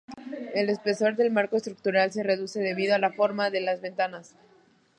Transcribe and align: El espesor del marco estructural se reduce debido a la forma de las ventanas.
El 0.55 0.69
espesor 0.71 1.15
del 1.15 1.29
marco 1.29 1.57
estructural 1.57 2.11
se 2.11 2.23
reduce 2.23 2.59
debido 2.59 2.95
a 2.95 2.97
la 2.97 3.11
forma 3.11 3.51
de 3.51 3.61
las 3.61 3.81
ventanas. 3.81 4.33